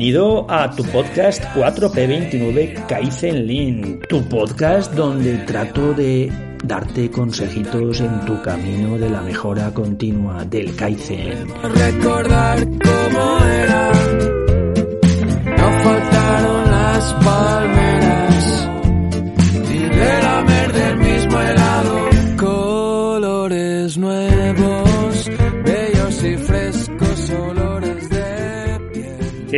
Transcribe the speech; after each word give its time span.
Bienvenido 0.00 0.46
a 0.48 0.70
tu 0.70 0.82
podcast 0.84 1.44
4P29 1.54 2.86
Kaizen 2.86 3.46
Lean, 3.46 4.00
tu 4.08 4.26
podcast 4.30 4.94
donde 4.94 5.36
trato 5.44 5.92
de 5.92 6.32
darte 6.64 7.10
consejitos 7.10 8.00
en 8.00 8.24
tu 8.24 8.40
camino 8.40 8.96
de 8.96 9.10
la 9.10 9.20
mejora 9.20 9.70
continua 9.74 10.42
del 10.46 10.74
Kaizen. 10.74 11.46
Recordar 11.74 12.66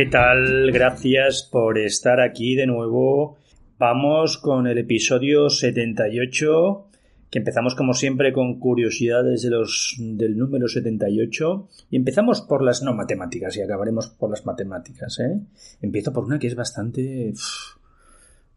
¿Qué 0.03 0.09
tal? 0.09 0.69
Gracias 0.73 1.47
por 1.49 1.77
estar 1.77 2.19
aquí 2.19 2.55
de 2.55 2.67
nuevo. 2.67 3.37
Vamos 3.79 4.37
con 4.37 4.67
el 4.67 4.77
episodio 4.77 5.49
78 5.49 6.87
que 7.31 7.39
empezamos 7.39 7.73
como 7.73 7.93
siempre 7.93 8.33
con 8.33 8.59
curiosidades 8.59 9.43
de 9.43 9.49
los, 9.49 9.95
del 9.97 10.37
número 10.37 10.67
78 10.67 11.69
y 11.89 11.95
empezamos 11.95 12.41
por 12.41 12.65
las 12.65 12.83
no 12.83 12.93
matemáticas 12.93 13.55
y 13.55 13.61
acabaremos 13.61 14.07
por 14.07 14.29
las 14.29 14.45
matemáticas. 14.45 15.21
¿eh? 15.21 15.39
Empiezo 15.81 16.11
por 16.11 16.25
una 16.25 16.37
que 16.37 16.47
es 16.47 16.55
bastante 16.55 17.33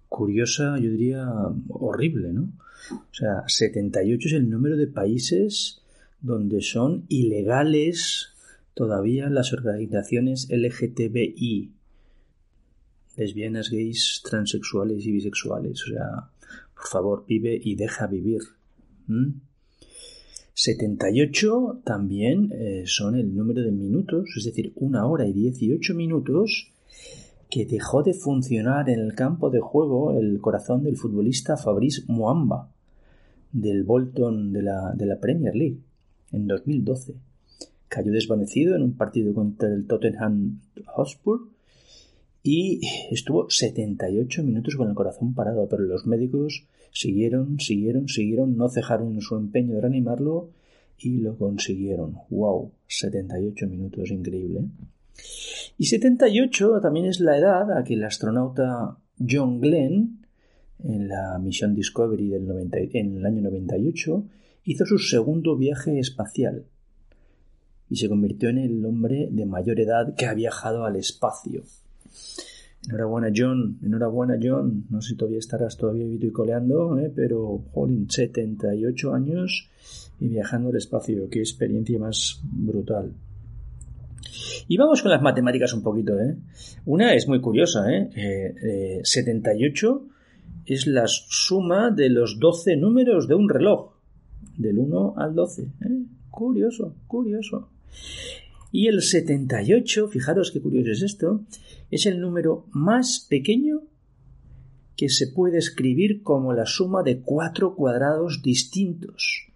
curiosa, 0.09 0.77
yo 0.81 0.91
diría 0.91 1.29
horrible, 1.69 2.33
¿no? 2.33 2.49
O 2.91 3.15
sea, 3.15 3.45
78 3.47 4.27
es 4.27 4.35
el 4.35 4.51
número 4.51 4.77
de 4.77 4.89
países 4.89 5.81
donde 6.21 6.61
son 6.61 7.05
ilegales 7.09 8.36
todavía 8.77 9.31
las 9.31 9.55
organizaciones 9.55 10.49
LGTBI, 10.51 11.73
lesbianas, 13.17 13.71
gays, 13.71 14.21
transexuales 14.23 15.07
y 15.07 15.13
bisexuales. 15.13 15.83
O 15.83 15.87
sea, 15.95 16.31
por 16.75 16.87
favor, 16.87 17.25
vive 17.27 17.59
y 17.61 17.75
deja 17.75 18.07
vivir. 18.07 18.43
¿Mm? 19.07 19.31
78 20.53 21.81
también 21.85 22.53
eh, 22.53 22.83
son 22.85 23.15
el 23.15 23.35
número 23.35 23.63
de 23.63 23.73
minutos, 23.73 24.29
es 24.37 24.45
decir, 24.45 24.73
una 24.77 25.07
hora 25.07 25.27
y 25.27 25.33
18 25.33 25.95
minutos 25.95 26.71
que 27.49 27.65
dejó 27.65 28.03
de 28.03 28.13
funcionar 28.13 28.91
en 28.91 29.01
el 29.01 29.15
campo 29.15 29.49
de 29.49 29.61
juego 29.61 30.19
el 30.19 30.39
corazón 30.43 30.85
del 30.85 30.99
futbolista 30.99 31.57
Fabrice 31.57 32.03
Muamba 32.09 32.71
del 33.53 33.85
Bolton 33.85 34.53
de 34.53 34.63
la, 34.63 34.93
de 34.95 35.07
la 35.07 35.19
Premier 35.19 35.57
League 35.57 35.79
en 36.33 36.47
2012. 36.47 37.15
Cayó 37.89 38.13
desvanecido 38.13 38.75
en 38.75 38.83
un 38.83 38.97
partido 38.97 39.33
contra 39.35 39.69
el 39.69 39.87
Tottenham 39.87 40.61
Hotspur 40.87 41.49
y 42.43 42.81
estuvo 43.11 43.51
78 43.51 44.45
minutos 44.45 44.77
con 44.77 44.89
el 44.89 44.95
corazón 44.95 45.35
parado, 45.35 45.69
pero 45.69 45.83
los 45.83 46.07
médicos 46.07 46.65
siguieron, 46.93 47.59
siguieron, 47.59 48.09
siguieron, 48.09 48.57
no 48.57 48.69
cejaron 48.69 49.15
en 49.15 49.21
su 49.21 49.37
empeño 49.37 49.75
de 49.75 49.81
reanimarlo 49.81 50.51
y 50.99 51.19
lo 51.19 51.37
consiguieron. 51.37 52.19
¡Wow! 52.31 52.71
78 52.87 53.67
minutos, 53.67 54.11
increíble. 54.11 54.61
Y 55.77 55.87
78 55.87 56.81
también 56.81 57.07
es 57.07 57.21
la 57.21 57.37
edad 57.37 57.77
a 57.77 57.83
que 57.83 57.95
el 57.95 58.05
astronauta 58.05 58.97
John 59.19 59.61
Glenn, 59.61 60.25
en 60.85 61.09
la 61.09 61.39
misión 61.41 61.75
Discovery 61.75 62.29
del 62.29 62.47
90, 62.47 62.79
en 62.93 63.17
el 63.17 63.27
año 63.27 63.43
98, 63.43 64.25
hizo 64.65 64.87
su 64.87 64.99
segundo 64.99 65.57
viaje 65.57 65.99
espacial 65.99 66.65
y 67.89 67.97
se 67.97 68.09
convirtió 68.09 68.49
en 68.49 68.59
el 68.59 68.85
hombre 68.85 69.29
de 69.31 69.47
mayor 69.47 69.81
edad 69.81 70.15
que 70.15 70.27
ha 70.27 70.35
viajado 70.35 70.85
al 70.85 70.97
espacio. 70.97 71.63
Enhorabuena, 72.89 73.29
John. 73.35 73.79
Enhorabuena, 73.83 74.39
John. 74.41 74.87
No 74.91 75.01
sé 75.01 75.11
si 75.11 75.17
todavía 75.17 75.39
estarás 75.39 75.77
todavía 75.77 76.05
vivo 76.07 76.27
y 76.27 76.31
coleando, 76.31 76.99
¿eh? 76.99 77.13
pero, 77.15 77.65
jolín, 77.73 78.09
78 78.09 79.13
años 79.13 79.69
y 80.21 80.29
viajando 80.29 80.69
al 80.69 80.77
espacio. 80.77 81.29
Qué 81.29 81.41
experiencia 81.41 81.99
más 81.99 82.41
brutal. 82.43 83.13
Y 84.69 84.77
vamos 84.77 85.03
con 85.03 85.11
las 85.11 85.23
matemáticas 85.23 85.73
un 85.73 85.83
poquito, 85.83 86.19
¿eh? 86.19 86.37
Una 86.87 87.15
es 87.15 87.29
muy 87.29 87.41
curiosa, 87.41 87.91
¿eh? 87.91 88.11
eh 88.15 89.01
78 89.03 90.09
es 90.67 90.87
la 90.87 91.05
suma 91.07 91.91
de 91.91 92.09
los 92.11 92.39
12 92.39 92.77
números 92.77 93.29
de 93.29 93.35
un 93.35 93.49
reloj. 93.49 93.95
Del 94.57 94.79
1 94.79 95.15
al 95.17 95.35
12. 95.35 95.63
¿eh? 95.63 95.69
Curioso, 96.31 96.95
curioso. 97.07 97.69
Y 98.73 98.89
el 98.89 99.03
78, 99.03 100.09
fijaros 100.09 100.51
qué 100.51 100.61
curioso 100.61 100.91
es 100.91 101.03
esto, 101.03 101.45
es 101.91 102.07
el 102.07 102.21
número 102.21 102.67
más 102.71 103.27
pequeño 103.29 103.83
que 104.97 105.09
se 105.09 105.29
puede 105.29 105.59
escribir 105.59 106.23
como 106.23 106.53
la 106.53 106.67
suma 106.67 107.03
de 107.03 107.21
cuatro 107.21 107.75
cuadrados 107.75 108.43
distintos, 108.43 109.49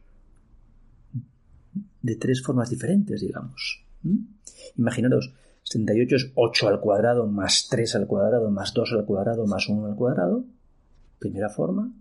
de 2.03 2.17
tres 2.17 2.43
formas 2.43 2.71
diferentes, 2.71 3.21
digamos. 3.21 3.85
¿Mm? 4.03 4.19
Imaginaros, 4.79 5.33
78 5.65 6.17
es 6.17 6.33
8 6.35 6.69
al 6.69 6.81
cuadrado 6.81 7.27
más 7.27 7.69
3 7.71 7.95
al 7.97 8.07
cuadrado 8.07 8.51
más 8.51 8.73
2 8.75 8.93
al 8.93 9.05
cuadrado 9.05 9.47
más 9.47 9.69
1 9.69 9.87
al 9.87 9.97
cuadrado, 9.97 10.45
primera 11.19 11.49
forma. 11.49 11.93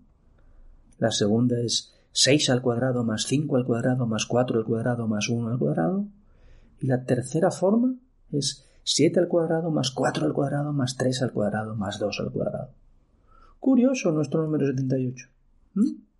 La 0.98 1.10
segunda 1.10 1.60
es 1.60 1.94
6 2.12 2.50
al 2.50 2.62
cuadrado 2.62 3.04
más 3.04 3.24
5 3.26 3.56
al 3.56 3.64
cuadrado 3.64 4.06
más 4.06 4.26
4 4.26 4.58
al 4.58 4.64
cuadrado 4.64 5.06
más 5.06 5.28
1 5.28 5.48
al 5.48 5.58
cuadrado. 5.58 6.06
Y 6.80 6.86
la 6.86 7.04
tercera 7.04 7.50
forma 7.50 7.94
es 8.32 8.66
7 8.84 9.20
al 9.20 9.28
cuadrado 9.28 9.70
más 9.70 9.90
4 9.90 10.26
al 10.26 10.32
cuadrado 10.32 10.72
más 10.72 10.96
3 10.96 11.22
al 11.22 11.32
cuadrado 11.32 11.76
más 11.76 11.98
2 11.98 12.20
al 12.20 12.32
cuadrado. 12.32 12.70
Curioso 13.58 14.10
nuestro 14.10 14.42
número 14.42 14.66
78. 14.66 15.26
¿Mm? 15.74 16.10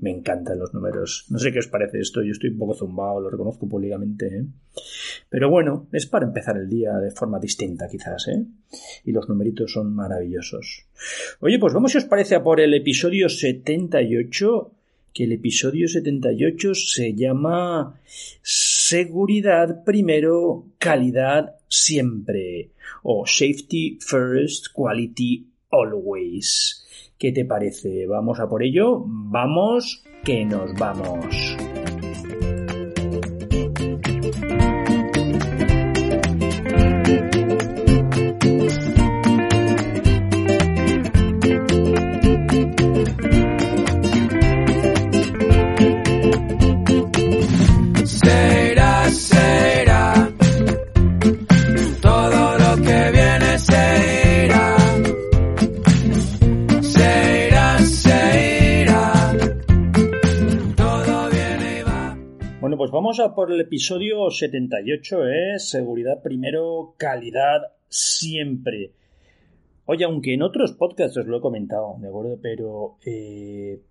Me 0.00 0.10
encantan 0.10 0.58
los 0.58 0.74
números. 0.74 1.26
No 1.30 1.38
sé 1.38 1.52
qué 1.52 1.60
os 1.60 1.68
parece 1.68 2.00
esto. 2.00 2.22
Yo 2.22 2.32
estoy 2.32 2.50
un 2.50 2.58
poco 2.58 2.74
zumbado, 2.74 3.20
lo 3.20 3.30
reconozco 3.30 3.68
públicamente. 3.68 4.26
¿eh? 4.26 4.44
Pero 5.30 5.50
bueno, 5.50 5.86
es 5.92 6.06
para 6.06 6.26
empezar 6.26 6.56
el 6.58 6.68
día 6.68 6.98
de 6.98 7.10
forma 7.10 7.38
distinta, 7.38 7.88
quizás. 7.88 8.28
¿eh? 8.28 8.44
Y 9.04 9.12
los 9.12 9.28
numeritos 9.28 9.72
son 9.72 9.94
maravillosos. 9.94 10.86
Oye, 11.40 11.58
pues 11.58 11.72
vamos, 11.72 11.92
si 11.92 11.98
os 11.98 12.04
parece, 12.04 12.34
a 12.34 12.42
por 12.42 12.60
el 12.60 12.74
episodio 12.74 13.28
78. 13.28 14.72
Que 15.14 15.24
el 15.24 15.32
episodio 15.32 15.88
78 15.88 16.74
se 16.74 17.14
llama 17.14 18.00
Seguridad 18.92 19.84
primero, 19.84 20.66
calidad 20.76 21.54
siempre. 21.66 22.72
O 23.02 23.24
Safety 23.26 23.98
First, 23.98 24.66
Quality 24.74 25.46
Always. 25.70 26.84
¿Qué 27.16 27.32
te 27.32 27.46
parece? 27.46 28.06
¿Vamos 28.06 28.38
a 28.38 28.46
por 28.46 28.62
ello? 28.62 29.02
Vamos, 29.06 30.04
que 30.22 30.44
nos 30.44 30.74
vamos. 30.74 31.51
Vamos 63.12 63.30
a 63.30 63.34
por 63.34 63.52
el 63.52 63.60
episodio 63.60 64.30
78, 64.30 65.28
¿eh? 65.28 65.58
Seguridad 65.58 66.22
primero, 66.22 66.94
calidad 66.96 67.72
siempre. 67.86 68.92
Oye, 69.84 70.04
aunque 70.04 70.32
en 70.32 70.40
otros 70.40 70.72
podcasts 70.72 71.18
os 71.18 71.26
lo 71.26 71.36
he 71.36 71.40
comentado, 71.42 71.94
¿de 72.00 72.08
acuerdo? 72.08 72.38
Pero 72.40 72.96
eh, 73.04 73.82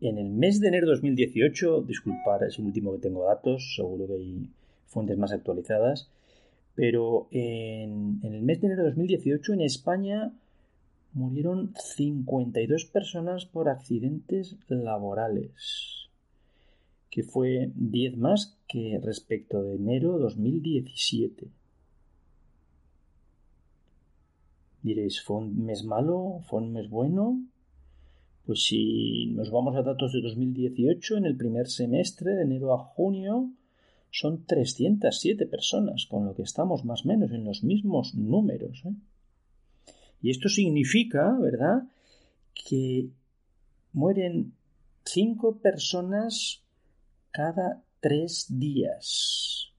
en 0.00 0.18
el 0.18 0.28
mes 0.30 0.60
de 0.60 0.66
enero 0.66 0.88
de 0.88 0.94
2018, 0.94 1.82
disculpar, 1.82 2.42
es 2.42 2.58
el 2.58 2.64
último 2.64 2.90
que 2.94 2.98
tengo 2.98 3.26
datos, 3.26 3.76
seguro 3.76 4.08
que 4.08 4.14
hay 4.14 4.50
fuentes 4.86 5.16
más 5.16 5.30
actualizadas, 5.30 6.10
pero 6.74 7.28
en, 7.30 8.18
en 8.24 8.34
el 8.34 8.42
mes 8.42 8.60
de 8.60 8.66
enero 8.66 8.82
de 8.82 8.88
2018 8.88 9.52
en 9.52 9.60
España 9.60 10.32
murieron 11.12 11.72
52 11.76 12.86
personas 12.86 13.46
por 13.46 13.68
accidentes 13.68 14.56
laborales, 14.66 15.93
que 17.14 17.22
fue 17.22 17.70
10 17.76 18.16
más 18.16 18.58
que 18.66 18.98
respecto 19.00 19.62
de 19.62 19.76
enero 19.76 20.18
2017. 20.18 21.48
Diréis, 24.82 25.22
¿fue 25.22 25.36
un 25.36 25.64
mes 25.64 25.84
malo? 25.84 26.40
¿Fue 26.48 26.60
un 26.60 26.72
mes 26.72 26.90
bueno? 26.90 27.40
Pues 28.44 28.64
si 28.64 29.26
nos 29.26 29.52
vamos 29.52 29.76
a 29.76 29.82
datos 29.82 30.12
de 30.12 30.22
2018, 30.22 31.18
en 31.18 31.26
el 31.26 31.36
primer 31.36 31.68
semestre, 31.68 32.34
de 32.34 32.42
enero 32.42 32.74
a 32.74 32.78
junio, 32.78 33.48
son 34.10 34.44
307 34.44 35.46
personas, 35.46 36.06
con 36.06 36.26
lo 36.26 36.34
que 36.34 36.42
estamos 36.42 36.84
más 36.84 37.04
o 37.04 37.08
menos 37.10 37.30
en 37.30 37.44
los 37.44 37.62
mismos 37.62 38.16
números. 38.16 38.82
¿eh? 38.86 38.94
Y 40.20 40.30
esto 40.30 40.48
significa, 40.48 41.38
¿verdad?, 41.40 41.84
que 42.54 43.06
mueren 43.92 44.54
cinco 45.04 45.58
personas 45.58 46.63
cada 47.34 47.82
tres 47.98 48.46
días. 48.48 49.72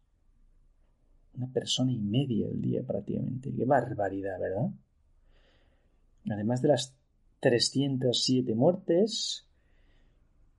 Una 1.36 1.48
persona 1.48 1.94
y 1.94 2.00
media 2.00 2.48
al 2.48 2.62
día 2.62 2.84
prácticamente. 2.84 3.54
Qué 3.56 3.64
barbaridad, 3.64 4.38
¿verdad? 4.40 4.72
Además 6.30 6.62
de 6.62 6.68
las 6.68 6.94
307 7.40 8.54
muertes, 8.56 9.46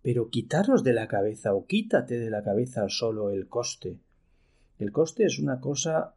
Pero 0.00 0.30
quitarlos 0.30 0.84
de 0.84 0.92
la 0.92 1.08
cabeza 1.08 1.52
o 1.52 1.66
quítate 1.66 2.20
de 2.20 2.30
la 2.30 2.44
cabeza 2.44 2.88
solo 2.88 3.30
el 3.30 3.48
coste. 3.48 3.98
El 4.78 4.92
coste 4.92 5.24
es 5.24 5.40
una 5.40 5.60
cosa 5.60 6.14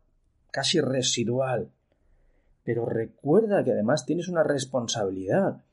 casi 0.52 0.80
residual. 0.80 1.72
Pero 2.64 2.86
recuerda 2.86 3.64
que 3.64 3.72
además 3.72 4.06
tienes 4.06 4.28
una 4.28 4.44
responsabilidad. 4.44 5.64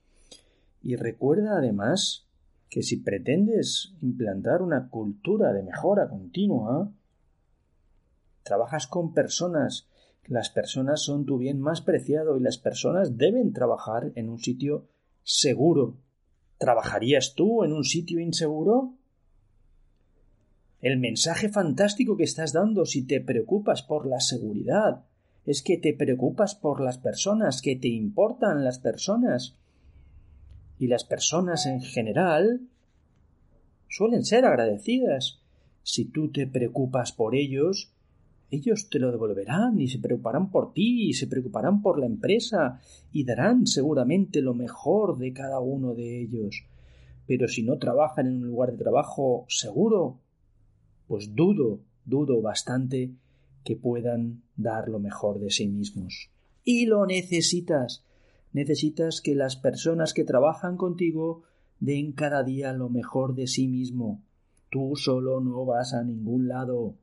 Y 0.82 0.96
recuerda 0.96 1.58
además 1.58 2.26
que 2.72 2.82
si 2.82 2.96
pretendes 2.96 3.92
implantar 4.00 4.62
una 4.62 4.88
cultura 4.88 5.52
de 5.52 5.62
mejora 5.62 6.08
continua, 6.08 6.90
trabajas 8.42 8.86
con 8.86 9.12
personas, 9.12 9.90
las 10.24 10.48
personas 10.48 11.02
son 11.02 11.26
tu 11.26 11.36
bien 11.36 11.60
más 11.60 11.82
preciado 11.82 12.38
y 12.38 12.40
las 12.40 12.56
personas 12.56 13.19
deben 13.19 13.52
trabajar 13.52 14.12
en 14.14 14.30
un 14.30 14.38
sitio 14.38 14.88
seguro, 15.22 15.98
¿Trabajarías 16.56 17.34
tú 17.34 17.64
en 17.64 17.72
un 17.72 17.82
sitio 17.82 18.20
inseguro? 18.20 18.94
El 20.80 20.96
mensaje 20.96 21.48
fantástico 21.48 22.16
que 22.16 22.22
estás 22.22 22.52
dando 22.52 22.86
si 22.86 23.04
te 23.04 23.20
preocupas 23.20 23.82
por 23.82 24.06
la 24.06 24.20
seguridad 24.20 25.04
es 25.44 25.60
que 25.60 25.76
te 25.76 25.92
preocupas 25.92 26.54
por 26.54 26.80
las 26.80 26.96
personas, 26.98 27.60
que 27.60 27.74
te 27.74 27.88
importan 27.88 28.64
las 28.64 28.78
personas. 28.78 29.58
Y 30.82 30.88
las 30.88 31.05
personas 31.05 31.67
en 31.67 31.81
general 31.81 32.62
suelen 33.88 34.25
ser 34.25 34.44
agradecidas. 34.44 35.38
Si 35.84 36.06
tú 36.06 36.32
te 36.32 36.49
preocupas 36.49 37.12
por 37.12 37.37
ellos, 37.37 37.93
ellos 38.50 38.90
te 38.90 38.99
lo 38.99 39.12
devolverán 39.12 39.79
y 39.79 39.87
se 39.87 40.00
preocuparán 40.00 40.50
por 40.50 40.73
ti 40.73 41.11
y 41.11 41.12
se 41.12 41.29
preocuparán 41.29 41.82
por 41.82 42.00
la 42.00 42.06
empresa 42.06 42.81
y 43.12 43.23
darán 43.23 43.69
seguramente 43.69 44.43
lo 44.43 44.55
mejor 44.55 45.19
de 45.19 45.32
cada 45.32 45.61
uno 45.61 45.94
de 45.94 46.20
ellos. 46.20 46.64
Pero 47.29 47.46
si 47.46 47.62
no 47.62 47.79
trabajan 47.79 48.26
en 48.26 48.38
un 48.38 48.49
lugar 48.49 48.73
de 48.73 48.79
trabajo 48.79 49.46
seguro, 49.49 50.19
pues 51.06 51.32
dudo, 51.37 51.79
dudo 52.05 52.43
bastante 52.43 53.12
que 53.62 53.76
puedan 53.76 54.43
dar 54.56 54.88
lo 54.88 54.99
mejor 54.99 55.38
de 55.38 55.50
sí 55.52 55.69
mismos. 55.69 56.29
Y 56.64 56.87
lo 56.87 57.06
necesitas. 57.06 58.05
Necesitas 58.52 59.20
que 59.20 59.34
las 59.34 59.56
personas 59.56 60.12
que 60.12 60.25
trabajan 60.25 60.76
contigo 60.76 61.43
den 61.81 62.12
cada 62.12 62.43
día 62.43 62.72
lo 62.72 62.88
mejor 62.88 63.34
de 63.34 63.46
sí 63.46 63.66
mismo. 63.66 64.22
Tú 64.70 64.94
solo 64.96 65.40
no 65.40 65.64
vas 65.64 65.94
a 65.94 66.04
ningún 66.04 66.49
lado. 66.49 66.94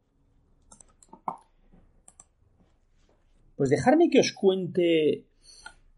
Pues 3.56 3.70
dejarme 3.70 4.10
que 4.10 4.22
os 4.22 4.32
cuente 4.32 5.26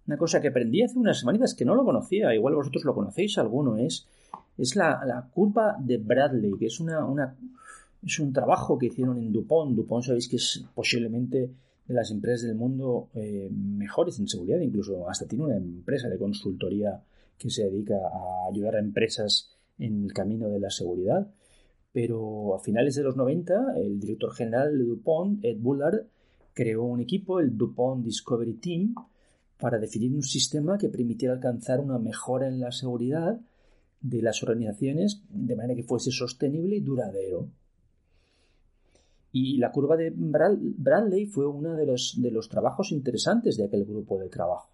una 0.08 0.18
cosa 0.18 0.42
que 0.42 0.48
aprendí 0.48 0.82
hace 0.82 0.98
unas 0.98 1.20
semanitas 1.20 1.54
que 1.54 1.64
no 1.64 1.76
lo 1.76 1.86
conocía, 1.86 2.34
igual 2.34 2.56
vosotros 2.56 2.84
lo 2.86 2.96
conocéis 2.96 3.38
alguno, 3.38 3.78
es, 3.78 4.08
es 4.58 4.76
la, 4.76 5.30
curva 5.32 5.78
de 5.80 5.98
Bradley, 5.98 6.54
que 6.58 6.66
es, 6.66 6.80
una, 6.80 7.06
una, 7.06 7.36
es 8.04 8.20
un 8.20 8.34
trabajo 8.34 8.80
que 8.80 8.88
hicieron 8.88 9.20
en 9.20 9.32
Dupont. 9.32 9.76
Dupont 9.76 10.04
sabéis 10.04 10.28
que 10.28 10.38
es 10.38 10.66
posiblemente 10.74 11.52
las 11.94 12.12
empresas 12.12 12.48
del 12.48 12.56
mundo 12.56 13.10
eh, 13.14 13.50
mejores 13.52 14.20
en 14.20 14.28
seguridad, 14.28 14.60
incluso 14.60 15.10
hasta 15.10 15.28
tiene 15.28 15.46
una 15.46 15.58
empresa 15.58 16.10
de 16.10 16.18
consultoría 16.18 17.04
que 17.38 17.50
se 17.50 17.64
dedica 17.64 17.96
a 17.96 18.48
ayudar 18.50 18.76
a 18.76 18.80
empresas 18.80 19.52
en 19.80 20.04
el 20.04 20.14
camino 20.14 20.50
de 20.50 20.60
la 20.60 20.70
seguridad. 20.70 21.32
Pero 21.92 22.56
a 22.56 22.60
finales 22.60 22.96
de 22.96 23.04
los 23.04 23.18
90, 23.18 23.76
el 23.78 24.00
director 24.00 24.34
general 24.34 24.78
de 24.78 24.86
Dupont, 24.86 25.44
Ed 25.44 25.58
Bullard, 25.60 26.06
creó 26.54 26.84
un 26.84 27.02
equipo, 27.02 27.40
el 27.40 27.58
DuPont 27.58 28.06
Discovery 28.06 28.54
Team, 28.54 28.96
para 29.60 29.78
definir 29.78 30.14
un 30.14 30.24
sistema 30.24 30.78
que 30.78 30.90
permitiera 30.90 31.34
alcanzar 31.34 31.80
una 31.80 32.00
mejora 32.00 32.48
en 32.48 32.60
la 32.60 32.72
seguridad 32.72 33.40
de 34.02 34.22
las 34.22 34.42
organizaciones 34.42 35.22
de 35.30 35.56
manera 35.56 35.76
que 35.76 35.84
fuese 35.84 36.12
sostenible 36.12 36.78
y 36.78 36.82
duradero. 36.82 37.50
Y 39.32 39.58
la 39.58 39.72
curva 39.72 39.96
de 39.96 40.12
Bradley 40.14 41.26
fue 41.26 41.48
uno 41.48 41.76
de 41.76 41.86
los, 41.86 42.16
de 42.22 42.32
los 42.32 42.50
trabajos 42.50 42.92
interesantes 42.92 43.58
de 43.58 43.66
aquel 43.66 43.86
grupo 43.86 44.20
de 44.20 44.30
trabajo. 44.30 44.70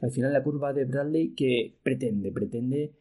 Al 0.00 0.10
final 0.10 0.32
la 0.32 0.42
curva 0.42 0.72
de 0.72 0.84
Bradley 0.84 1.34
que 1.34 1.74
pretende, 1.82 2.30
pretende 2.30 2.92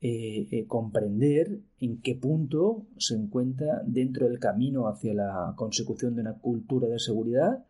eh, 0.00 0.46
eh, 0.50 0.66
comprender 0.66 1.58
en 1.80 2.00
qué 2.02 2.14
punto 2.14 2.86
se 2.98 3.14
encuentra 3.14 3.82
dentro 3.84 4.28
del 4.28 4.38
camino 4.38 4.88
hacia 4.88 5.14
la 5.14 5.54
consecución 5.56 6.14
de 6.14 6.20
una 6.20 6.34
cultura 6.34 6.86
de 6.86 6.98
seguridad 6.98 7.64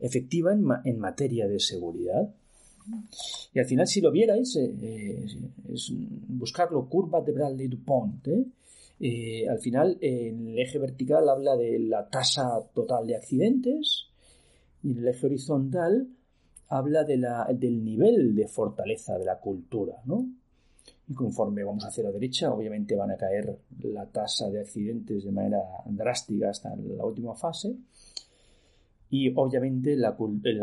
efectiva 0.00 0.52
en, 0.52 0.98
materia 0.98 1.46
de 1.46 1.60
seguridad. 1.60 2.34
Y 3.52 3.58
al 3.58 3.66
final, 3.66 3.86
si 3.86 4.00
lo 4.00 4.10
vierais, 4.10 4.56
eh, 4.56 5.26
es 5.68 5.92
buscarlo, 6.28 6.88
curva 6.88 7.20
de 7.20 7.32
Bradley 7.32 7.68
Dupont. 7.68 8.26
Al 9.00 9.58
final, 9.60 9.98
en 10.00 10.48
el 10.48 10.58
eje 10.58 10.78
vertical 10.78 11.28
habla 11.28 11.56
de 11.56 11.78
la 11.78 12.08
tasa 12.08 12.62
total 12.74 13.06
de 13.06 13.16
accidentes 13.16 14.06
y 14.82 14.92
en 14.92 14.98
el 14.98 15.08
eje 15.08 15.26
horizontal 15.26 16.08
habla 16.68 17.04
de 17.04 17.16
la, 17.16 17.46
del 17.52 17.84
nivel 17.84 18.34
de 18.34 18.48
fortaleza 18.48 19.16
de 19.18 19.24
la 19.24 19.38
cultura, 19.38 20.02
¿no? 20.04 20.26
y 21.08 21.14
conforme 21.14 21.64
vamos 21.64 21.84
hacia 21.84 22.04
la 22.04 22.12
derecha, 22.12 22.52
obviamente 22.52 22.94
van 22.94 23.10
a 23.10 23.16
caer 23.16 23.58
la 23.82 24.06
tasa 24.06 24.50
de 24.50 24.60
accidentes 24.60 25.24
de 25.24 25.32
manera 25.32 25.62
drástica 25.86 26.50
hasta 26.50 26.76
la 26.76 27.04
última 27.04 27.34
fase 27.34 27.74
y 29.10 29.32
obviamente 29.34 29.96
la, 29.96 30.12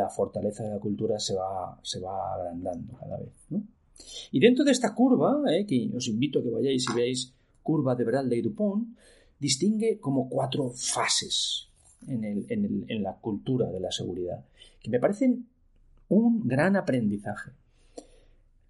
fortaleza 0.10 0.64
de 0.64 0.70
la 0.70 0.80
cultura 0.80 1.18
se 1.18 1.34
va, 1.34 1.80
se 1.82 2.00
va 2.00 2.36
agrandando 2.36 2.94
cada 2.94 3.18
vez. 3.18 3.34
Y 4.32 4.40
dentro 4.40 4.64
de 4.64 4.72
esta 4.72 4.94
curva, 4.94 5.42
eh, 5.52 5.66
que 5.66 5.90
os 5.96 6.08
invito 6.08 6.40
a 6.40 6.44
que 6.44 6.52
vayáis 6.52 6.86
y 6.92 6.96
veáis 6.96 7.34
curva 7.66 7.96
de 7.96 8.06
Bradley 8.06 8.42
Dupont, 8.44 8.96
distingue 9.40 10.00
como 10.00 10.30
cuatro 10.30 10.70
fases 10.70 11.68
en, 12.08 13.04
la 13.04 13.16
cultura 13.16 13.72
de 13.72 13.80
la 13.80 13.92
seguridad, 13.92 14.46
que 14.82 14.92
me 14.92 15.00
parecen 15.00 15.48
un 16.10 16.48
gran 16.48 16.76
aprendizaje. 16.76 17.52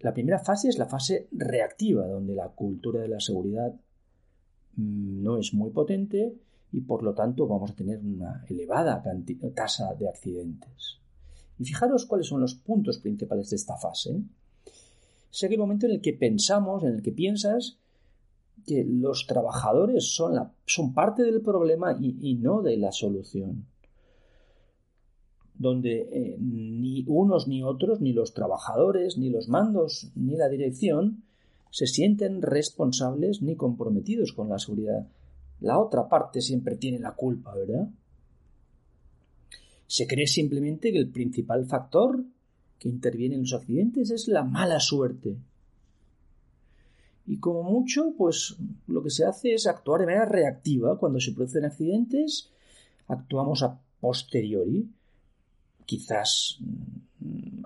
La 0.00 0.14
primera 0.14 0.38
fase 0.38 0.68
es 0.68 0.78
la 0.78 0.86
fase 0.86 1.28
reactiva, 1.32 2.06
donde 2.06 2.34
la 2.34 2.48
cultura 2.48 3.02
de 3.02 3.08
la 3.08 3.20
seguridad 3.20 3.74
mm, 4.76 5.22
no 5.22 5.36
es 5.36 5.52
muy 5.52 5.70
potente 5.70 6.34
y 6.72 6.80
por 6.80 7.02
lo 7.02 7.14
tanto 7.14 7.46
vamos 7.46 7.72
a 7.72 7.74
tener 7.74 8.00
una 8.00 8.44
elevada 8.48 9.02
tasa 9.54 9.94
de 9.94 10.08
accidentes. 10.08 10.98
Y 11.58 11.64
fijaros 11.64 12.06
cuáles 12.06 12.28
son 12.28 12.40
los 12.40 12.54
puntos 12.54 12.98
principales 12.98 13.50
de 13.50 13.56
esta 13.56 13.76
fase. 13.76 14.22
Es 15.30 15.44
aquel 15.44 15.58
momento 15.58 15.84
en 15.84 15.92
el 15.92 16.00
que 16.00 16.14
pensamos, 16.14 16.82
en 16.82 16.94
el 16.94 17.02
que 17.02 17.12
piensas 17.12 17.78
que 18.64 18.84
los 18.84 19.26
trabajadores 19.26 20.14
son, 20.14 20.52
son 20.64 20.94
parte 20.94 21.22
del 21.22 21.42
problema 21.42 21.96
y 22.00 22.34
no 22.34 22.62
de 22.62 22.76
la 22.76 22.92
solución 22.92 23.66
donde 25.58 26.08
eh, 26.12 26.36
ni 26.38 27.04
unos 27.06 27.48
ni 27.48 27.62
otros, 27.62 28.00
ni 28.00 28.12
los 28.12 28.34
trabajadores, 28.34 29.16
ni 29.16 29.30
los 29.30 29.48
mandos, 29.48 30.10
ni 30.14 30.36
la 30.36 30.48
dirección, 30.48 31.22
se 31.70 31.86
sienten 31.86 32.42
responsables 32.42 33.42
ni 33.42 33.56
comprometidos 33.56 34.32
con 34.32 34.48
la 34.48 34.58
seguridad. 34.58 35.06
La 35.60 35.78
otra 35.78 36.08
parte 36.08 36.40
siempre 36.40 36.76
tiene 36.76 36.98
la 36.98 37.12
culpa, 37.12 37.54
¿verdad? 37.54 37.88
Se 39.86 40.06
cree 40.06 40.26
simplemente 40.26 40.92
que 40.92 40.98
el 40.98 41.10
principal 41.10 41.66
factor 41.66 42.24
que 42.78 42.88
interviene 42.88 43.36
en 43.36 43.42
los 43.42 43.54
accidentes 43.54 44.10
es 44.10 44.28
la 44.28 44.44
mala 44.44 44.80
suerte. 44.80 45.36
Y 47.26 47.38
como 47.38 47.62
mucho, 47.62 48.14
pues 48.16 48.56
lo 48.86 49.02
que 49.02 49.10
se 49.10 49.24
hace 49.24 49.54
es 49.54 49.66
actuar 49.66 50.00
de 50.00 50.06
manera 50.06 50.26
reactiva. 50.26 50.98
Cuando 50.98 51.20
se 51.20 51.32
producen 51.32 51.64
accidentes, 51.64 52.50
actuamos 53.08 53.62
a 53.62 53.80
posteriori, 54.00 54.88
quizás 55.84 56.58
mm, 57.18 57.64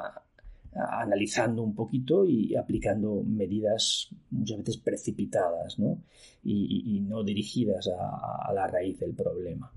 analizando 0.73 1.63
un 1.63 1.75
poquito 1.75 2.25
y 2.25 2.57
aplicando 2.57 3.23
medidas 3.27 4.09
muchas 4.31 4.59
veces 4.59 4.77
precipitadas 4.79 5.79
¿no? 5.79 6.03
Y, 6.45 7.01
no 7.01 7.25
dirigidas 7.25 7.89
a 7.89 8.53
la 8.53 8.67
raíz 8.67 9.01
del 9.01 9.15
problema. 9.15 9.71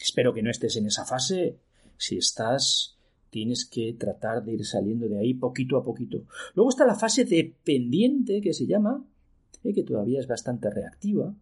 Espero 0.00 0.34
que 0.34 0.42
no 0.42 0.50
estés 0.50 0.76
en 0.76 0.86
esa 0.86 1.06
fase. 1.06 1.58
Si 1.96 2.18
estás, 2.18 2.93
tienes 3.34 3.64
que 3.64 3.94
tratar 3.94 4.44
de 4.44 4.52
ir 4.52 4.64
saliendo 4.64 5.08
de 5.08 5.18
ahí 5.18 5.34
poquito 5.34 5.76
a 5.76 5.82
poquito. 5.82 6.22
Luego 6.54 6.70
está 6.70 6.86
la 6.86 6.94
fase 6.94 7.24
dependiente 7.24 8.40
que 8.40 8.54
se 8.54 8.64
llama, 8.64 9.04
eh, 9.64 9.74
que 9.74 9.82
todavía 9.82 10.20
es 10.20 10.28
bastante 10.28 10.70
reactiva, 10.70 11.34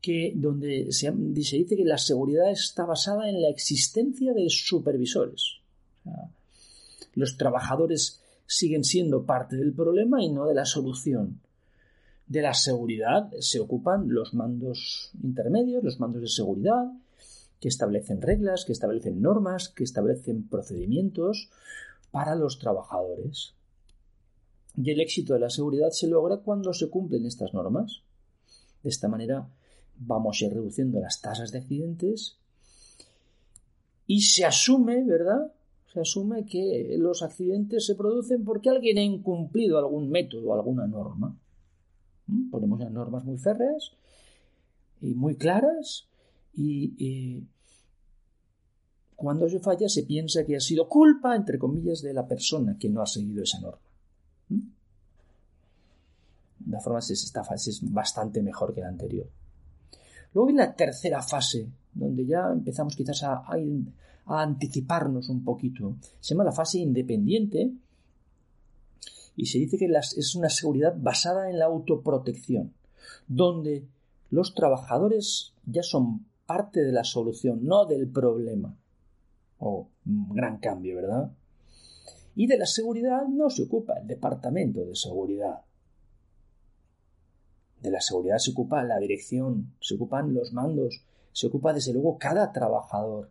que 0.00 0.32
donde 0.34 0.90
se, 0.90 1.12
dice 1.14 1.64
que 1.64 1.84
la 1.84 1.96
seguridad 1.96 2.50
está 2.50 2.84
basada 2.84 3.28
en 3.28 3.40
la 3.40 3.50
existencia 3.50 4.32
de 4.34 4.50
supervisores. 4.50 5.60
Los 7.14 7.36
trabajadores 7.36 8.20
siguen 8.44 8.82
siendo 8.82 9.24
parte 9.24 9.54
del 9.54 9.72
problema 9.72 10.24
y 10.24 10.28
no 10.28 10.46
de 10.46 10.54
la 10.54 10.64
solución. 10.64 11.40
De 12.26 12.42
la 12.42 12.54
seguridad 12.54 13.30
se 13.38 13.60
ocupan 13.60 14.08
los 14.08 14.34
mandos 14.34 15.12
intermedios, 15.22 15.84
los 15.84 16.00
mandos 16.00 16.22
de 16.22 16.28
seguridad, 16.28 16.90
que 17.60 17.68
establecen 17.68 18.22
reglas, 18.22 18.64
que 18.64 18.72
establecen 18.72 19.20
normas, 19.20 19.68
que 19.68 19.84
establecen 19.84 20.48
procedimientos 20.48 21.50
para 22.10 22.34
los 22.34 22.58
trabajadores. 22.58 23.54
Y 24.76 24.90
el 24.90 25.00
éxito 25.00 25.34
de 25.34 25.40
la 25.40 25.50
seguridad 25.50 25.90
se 25.90 26.06
logra 26.06 26.38
cuando 26.38 26.72
se 26.72 26.88
cumplen 26.88 27.26
estas 27.26 27.52
normas. 27.52 28.02
De 28.82 28.90
esta 28.90 29.08
manera 29.08 29.48
vamos 29.98 30.40
a 30.40 30.46
ir 30.46 30.52
reduciendo 30.52 31.00
las 31.00 31.20
tasas 31.20 31.50
de 31.50 31.58
accidentes 31.58 32.38
y 34.06 34.22
se 34.22 34.44
asume, 34.44 35.04
¿verdad? 35.04 35.52
Se 35.92 36.00
asume 36.00 36.46
que 36.46 36.94
los 36.98 37.22
accidentes 37.22 37.86
se 37.86 37.94
producen 37.94 38.44
porque 38.44 38.70
alguien 38.70 38.98
ha 38.98 39.02
incumplido 39.02 39.78
algún 39.78 40.10
método, 40.10 40.54
alguna 40.54 40.86
norma. 40.86 41.36
¿Mm? 42.26 42.50
Ponemos 42.50 42.78
las 42.78 42.90
normas 42.92 43.24
muy 43.24 43.36
férreas 43.36 43.92
y 45.00 45.14
muy 45.14 45.36
claras 45.36 46.08
y, 46.58 47.46
cuando 49.14 49.48
se 49.48 49.58
falla 49.58 49.88
se 49.88 50.04
piensa 50.04 50.44
que 50.44 50.56
ha 50.56 50.60
sido 50.60 50.88
culpa, 50.88 51.34
entre 51.34 51.58
comillas, 51.58 52.02
de 52.02 52.12
la 52.12 52.26
persona 52.26 52.76
que 52.78 52.88
no 52.88 53.02
ha 53.02 53.06
seguido 53.06 53.42
esa 53.42 53.60
norma. 53.60 53.82
¿Mm? 54.48 54.60
De 56.60 56.80
forma 56.80 57.00
esta 57.00 57.42
fase 57.42 57.70
es 57.70 57.80
bastante 57.92 58.42
mejor 58.42 58.74
que 58.74 58.80
la 58.80 58.88
anterior. 58.88 59.28
Luego 60.34 60.46
viene 60.46 60.62
la 60.62 60.74
tercera 60.74 61.22
fase, 61.22 61.68
donde 61.94 62.26
ya 62.26 62.50
empezamos 62.52 62.94
quizás 62.94 63.24
a, 63.24 63.44
anticiparnos 64.26 65.30
un 65.30 65.42
poquito. 65.42 65.96
Se 66.20 66.34
llama 66.34 66.44
la 66.44 66.52
fase 66.52 66.78
independiente 66.78 67.72
y 69.34 69.46
se 69.46 69.58
dice 69.58 69.78
que 69.78 69.86
es 69.86 70.34
una 70.34 70.50
seguridad 70.50 70.94
basada 70.96 71.50
en 71.50 71.58
la 71.58 71.64
autoprotección, 71.64 72.72
donde 73.26 73.88
los 74.30 74.54
trabajadores 74.54 75.54
ya 75.64 75.82
son 75.82 76.27
parte 76.48 76.82
de 76.82 76.92
la 76.92 77.04
solución, 77.04 77.62
no 77.62 77.84
del 77.84 78.08
problema. 78.08 78.74
Oh, 79.58 79.86
un 80.06 80.30
gran 80.30 80.56
cambio, 80.60 80.96
¿verdad? 80.96 81.30
Y 82.34 82.46
de 82.46 82.56
la 82.56 82.64
seguridad 82.64 83.26
no 83.28 83.50
se 83.50 83.64
ocupa 83.64 83.98
el 83.98 84.06
departamento 84.06 84.80
de 84.80 84.96
seguridad. 84.96 85.60
De 87.82 87.90
la 87.90 88.00
seguridad 88.00 88.38
se 88.38 88.52
ocupa 88.52 88.82
la 88.82 88.98
dirección, 88.98 89.74
se 89.78 89.96
ocupan 89.96 90.32
los 90.32 90.54
mandos, 90.54 91.04
se 91.32 91.48
ocupa 91.48 91.74
desde 91.74 91.92
luego 91.92 92.16
cada 92.16 92.50
trabajador, 92.50 93.28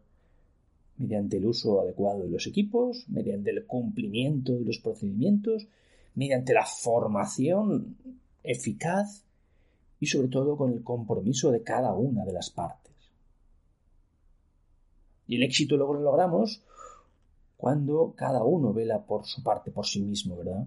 mediante 0.97 1.38
el 1.38 1.47
uso 1.47 1.81
adecuado 1.81 2.21
de 2.21 2.29
los 2.29 2.45
equipos, 2.45 3.05
mediante 3.09 3.50
el 3.50 3.65
cumplimiento 3.65 4.53
de 4.53 4.63
los 4.63 4.77
procedimientos, 4.77 5.67
mediante 6.13 6.53
la 6.53 6.67
formación 6.67 7.97
eficaz 8.43 9.24
y 10.00 10.05
sobre 10.05 10.27
todo 10.27 10.55
con 10.55 10.71
el 10.71 10.83
compromiso 10.83 11.51
de 11.51 11.63
cada 11.63 11.95
una 11.95 12.24
de 12.24 12.33
las 12.33 12.51
partes. 12.51 12.87
Y 15.27 15.36
el 15.36 15.43
éxito 15.43 15.77
luego 15.77 15.96
lo 15.96 16.01
logramos 16.01 16.63
cuando 17.57 18.13
cada 18.15 18.43
uno 18.43 18.72
vela 18.72 19.05
por 19.05 19.25
su 19.25 19.43
parte, 19.43 19.72
por 19.72 19.86
sí 19.86 20.01
mismo, 20.01 20.38
¿verdad? 20.38 20.65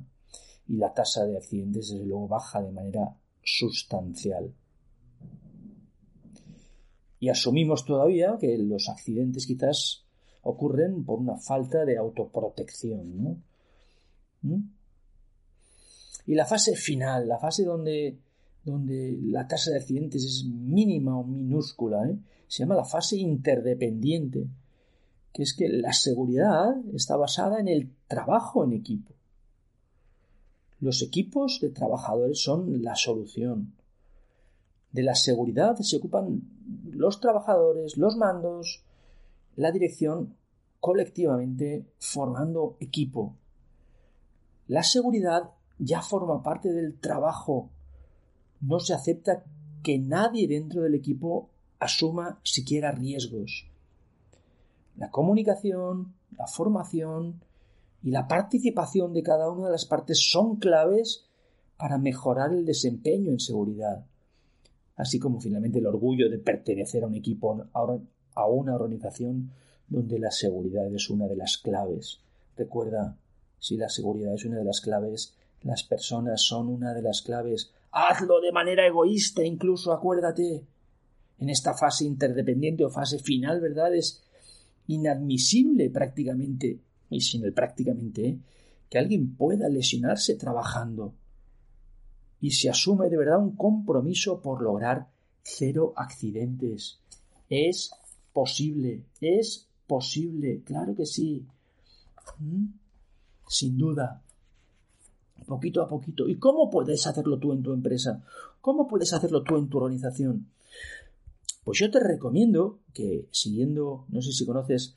Y 0.68 0.76
la 0.76 0.92
tasa 0.92 1.24
de 1.24 1.36
accidentes 1.36 1.90
desde 1.90 2.04
luego 2.04 2.28
baja 2.28 2.60
de 2.60 2.72
manera 2.72 3.16
sustancial. 3.42 4.52
Y 7.20 7.28
asumimos 7.28 7.84
todavía 7.84 8.36
que 8.40 8.56
los 8.58 8.88
accidentes 8.88 9.46
quizás 9.46 10.04
ocurren 10.42 11.04
por 11.04 11.18
una 11.18 11.36
falta 11.36 11.84
de 11.84 11.98
autoprotección, 11.98 13.22
¿no? 13.22 13.42
¿Mm? 14.42 14.62
Y 16.26 16.34
la 16.34 16.46
fase 16.46 16.76
final, 16.76 17.28
la 17.28 17.38
fase 17.38 17.64
donde, 17.64 18.18
donde 18.64 19.18
la 19.22 19.48
tasa 19.48 19.70
de 19.70 19.78
accidentes 19.78 20.24
es 20.24 20.44
mínima 20.44 21.18
o 21.18 21.24
minúscula, 21.24 22.08
¿eh? 22.08 22.18
se 22.46 22.62
llama 22.62 22.74
la 22.74 22.84
fase 22.84 23.16
interdependiente, 23.16 24.46
que 25.32 25.42
es 25.42 25.54
que 25.54 25.68
la 25.68 25.92
seguridad 25.92 26.76
está 26.92 27.16
basada 27.16 27.60
en 27.60 27.68
el 27.68 27.90
trabajo 28.08 28.64
en 28.64 28.72
equipo. 28.72 29.12
Los 30.80 31.02
equipos 31.02 31.60
de 31.60 31.70
trabajadores 31.70 32.42
son 32.42 32.82
la 32.82 32.96
solución. 32.96 33.74
De 34.92 35.02
la 35.02 35.14
seguridad 35.14 35.76
se 35.76 35.98
ocupan 35.98 36.42
los 36.90 37.20
trabajadores, 37.20 37.96
los 37.96 38.16
mandos, 38.16 38.82
la 39.56 39.70
dirección 39.70 40.34
colectivamente 40.80 41.84
formando 41.98 42.76
equipo. 42.80 43.36
La 44.66 44.82
seguridad 44.82 45.50
ya 45.78 46.00
forma 46.00 46.42
parte 46.42 46.72
del 46.72 46.98
trabajo. 46.98 47.70
No 48.60 48.80
se 48.80 48.94
acepta 48.94 49.44
que 49.82 49.98
nadie 49.98 50.46
dentro 50.46 50.82
del 50.82 50.94
equipo 50.94 51.50
asuma 51.78 52.40
siquiera 52.42 52.92
riesgos. 52.92 53.66
La 54.96 55.10
comunicación, 55.10 56.14
la 56.36 56.46
formación 56.46 57.40
y 58.02 58.10
la 58.10 58.28
participación 58.28 59.12
de 59.12 59.22
cada 59.22 59.50
una 59.50 59.66
de 59.66 59.72
las 59.72 59.86
partes 59.86 60.30
son 60.30 60.56
claves 60.56 61.26
para 61.76 61.96
mejorar 61.96 62.52
el 62.52 62.66
desempeño 62.66 63.30
en 63.30 63.40
seguridad, 63.40 64.04
así 64.96 65.18
como 65.18 65.40
finalmente 65.40 65.78
el 65.78 65.86
orgullo 65.86 66.28
de 66.28 66.38
pertenecer 66.38 67.04
a 67.04 67.06
un 67.06 67.14
equipo, 67.14 67.66
a 67.72 68.46
una 68.46 68.74
organización 68.74 69.50
donde 69.88 70.18
la 70.18 70.30
seguridad 70.30 70.86
es 70.94 71.08
una 71.08 71.26
de 71.26 71.36
las 71.36 71.56
claves. 71.56 72.20
Recuerda, 72.56 73.16
si 73.58 73.76
la 73.78 73.88
seguridad 73.88 74.34
es 74.34 74.44
una 74.44 74.58
de 74.58 74.64
las 74.64 74.82
claves, 74.82 75.34
las 75.62 75.82
personas 75.82 76.42
son 76.42 76.68
una 76.68 76.92
de 76.92 77.02
las 77.02 77.22
claves. 77.22 77.72
Hazlo 77.92 78.40
de 78.40 78.52
manera 78.52 78.86
egoísta, 78.86 79.44
incluso 79.44 79.92
acuérdate 79.92 80.64
en 81.38 81.48
esta 81.48 81.74
fase 81.74 82.04
interdependiente 82.04 82.84
o 82.84 82.90
fase 82.90 83.18
final, 83.18 83.60
¿verdad? 83.60 83.94
Es 83.94 84.22
inadmisible 84.86 85.90
prácticamente, 85.90 86.80
y 87.08 87.20
sin 87.20 87.44
el 87.44 87.52
prácticamente, 87.52 88.28
¿eh? 88.28 88.38
que 88.88 88.98
alguien 88.98 89.34
pueda 89.36 89.68
lesionarse 89.68 90.34
trabajando. 90.34 91.14
Y 92.40 92.52
se 92.52 92.68
asume 92.68 93.08
de 93.08 93.16
verdad 93.16 93.38
un 93.38 93.56
compromiso 93.56 94.40
por 94.40 94.62
lograr 94.62 95.08
cero 95.42 95.92
accidentes. 95.96 97.00
Es 97.48 97.92
posible, 98.32 99.04
es 99.20 99.68
posible, 99.86 100.62
claro 100.64 100.94
que 100.94 101.06
sí. 101.06 101.46
¿Mm? 102.38 102.66
Sin 103.48 103.78
duda. 103.78 104.22
Poquito 105.46 105.82
a 105.82 105.88
poquito. 105.88 106.28
¿Y 106.28 106.36
cómo 106.36 106.70
puedes 106.70 107.06
hacerlo 107.06 107.38
tú 107.38 107.52
en 107.52 107.62
tu 107.62 107.72
empresa? 107.72 108.22
¿Cómo 108.60 108.86
puedes 108.86 109.12
hacerlo 109.12 109.42
tú 109.42 109.56
en 109.56 109.68
tu 109.68 109.78
organización? 109.78 110.46
Pues 111.64 111.78
yo 111.78 111.90
te 111.90 112.00
recomiendo 112.00 112.80
que, 112.94 113.26
siguiendo, 113.30 114.06
no 114.08 114.22
sé 114.22 114.32
si 114.32 114.46
conoces 114.46 114.96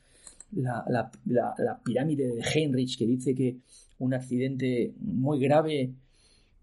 la, 0.51 0.85
la, 1.25 1.81
pirámide 1.83 2.27
de 2.27 2.41
Heinrich, 2.41 2.97
que 2.97 3.07
dice 3.07 3.35
que 3.35 3.57
un 4.00 4.13
accidente 4.13 4.93
muy 5.00 5.39
grave 5.39 5.93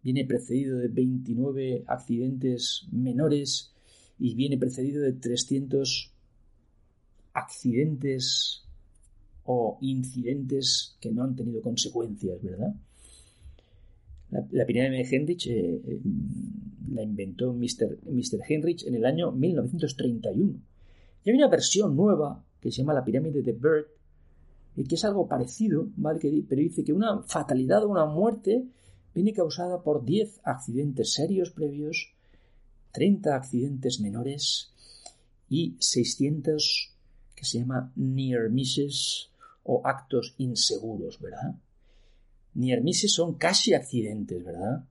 viene 0.03 0.25
precedido 0.25 0.79
de 0.79 0.89
29 0.89 1.85
accidentes 1.87 2.87
menores 2.91 3.73
y 4.19 4.35
viene 4.35 4.59
precedido 4.59 5.03
de 5.03 5.13
300 5.13 6.13
accidentes 7.33 8.65
o 9.45 9.79
incidentes 9.81 10.97
que 11.01 11.11
no 11.11 11.25
han 11.25 11.37
tenido 11.37 11.61
consecuencias, 11.63 12.43
¿verdad? 12.43 12.75
La, 14.31 14.65
pirámide 14.65 15.03
de 15.03 15.09
Heinrich 15.09 15.47
eh, 15.49 15.81
eh, 15.85 16.01
la 16.93 17.03
inventó 17.03 17.53
Mr. 17.53 17.99
Mr. 18.05 18.41
Heinrich 18.49 18.87
en 18.87 18.95
el 18.95 19.05
año 19.05 19.33
1931. 19.33 20.61
Y 21.25 21.31
hay 21.31 21.37
una 21.37 21.49
versión 21.49 21.97
nueva 21.97 22.45
que 22.61 22.71
se 22.71 22.79
llama 22.79 22.95
la 22.95 23.05
pirámide 23.05 23.43
de 23.43 23.53
Bird, 23.53 23.87
y 24.77 24.85
que 24.85 24.95
es 24.95 25.05
algo 25.05 25.27
parecido, 25.27 25.89
¿vale? 25.97 26.21
Que, 26.21 26.45
pero 26.49 26.63
dice 26.63 26.85
que 26.85 26.93
una 26.93 27.23
fatalidad 27.23 27.85
o 27.85 27.89
una 27.89 28.07
muerte 28.07 28.67
viene 29.15 29.33
causada 29.33 29.83
por 29.83 30.05
10 30.05 30.41
accidentes 30.45 31.13
serios 31.13 31.51
previos, 31.51 32.15
30 32.93 33.35
accidentes 33.35 34.01
menores 34.01 34.73
y 35.49 35.77
600 35.79 36.95
que 37.35 37.45
se 37.45 37.59
llama 37.59 37.93
near 37.97 38.51
misses 38.51 39.31
o 39.65 39.83
actos 39.85 40.35
inseguros, 40.39 41.21
¿verdad? 41.21 41.55
Near 42.55 42.83
misses 42.83 43.13
son 43.13 43.35
casi 43.35 43.75
accidentes, 43.75 44.45
¿verdad? 44.45 44.85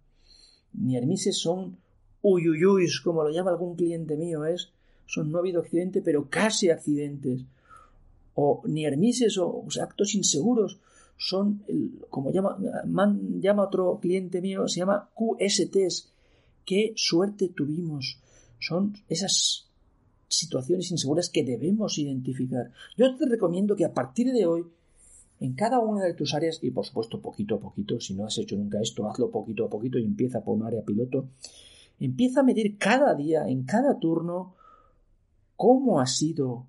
Near 0.73 1.05
misses 1.05 1.37
son 1.37 1.77
uyuyuis, 2.21 3.01
como 3.01 3.23
lo 3.23 3.31
llama 3.31 3.51
algún 3.51 3.75
cliente 3.75 4.15
mío, 4.15 4.45
es 4.45 4.71
son 5.09 5.31
no 5.31 5.37
ha 5.37 5.41
habido 5.41 5.61
accidente, 5.61 6.01
pero 6.01 6.29
casi 6.29 6.69
accidentes. 6.69 7.41
O 8.35 8.61
near 8.65 8.95
misses 8.95 9.37
o, 9.37 9.47
o 9.47 9.67
actos 9.81 10.13
inseguros 10.13 10.77
son, 11.17 11.63
como 12.09 12.31
llama, 12.31 12.57
llama 13.41 13.63
otro 13.63 13.99
cliente 13.99 14.39
mío, 14.39 14.67
se 14.67 14.79
llama 14.79 15.09
QSTs. 15.15 16.09
Qué 16.63 16.93
suerte 16.95 17.49
tuvimos. 17.49 18.19
Son 18.59 18.93
esas 19.09 19.67
situaciones 20.27 20.91
inseguras 20.91 21.29
que 21.29 21.43
debemos 21.43 21.97
identificar. 21.97 22.71
Yo 22.95 23.15
te 23.15 23.25
recomiendo 23.25 23.75
que 23.75 23.85
a 23.85 23.93
partir 23.93 24.31
de 24.31 24.45
hoy, 24.45 24.65
en 25.39 25.53
cada 25.53 25.79
una 25.79 26.03
de 26.03 26.13
tus 26.13 26.33
áreas, 26.33 26.59
y 26.61 26.71
por 26.71 26.85
supuesto 26.85 27.21
poquito 27.21 27.55
a 27.55 27.59
poquito, 27.59 27.99
si 27.99 28.13
no 28.13 28.25
has 28.25 28.37
hecho 28.37 28.55
nunca 28.57 28.81
esto, 28.81 29.09
hazlo 29.09 29.31
poquito 29.31 29.65
a 29.65 29.69
poquito 29.69 29.97
y 29.97 30.05
empieza 30.05 30.43
por 30.43 30.57
un 30.57 30.63
área 30.63 30.83
piloto, 30.83 31.29
empieza 31.99 32.41
a 32.41 32.43
medir 32.43 32.77
cada 32.77 33.15
día, 33.15 33.47
en 33.47 33.63
cada 33.63 33.99
turno, 33.99 34.55
cómo 35.55 35.99
ha 35.99 36.05
sido 36.05 36.67